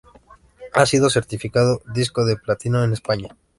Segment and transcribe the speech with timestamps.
[0.73, 3.37] Ha sido certificado disco de platino en España.